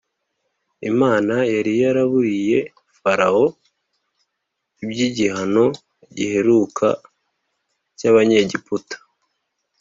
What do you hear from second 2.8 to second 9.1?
Farawo iby’igihano giheruka cy’Abanyegiputa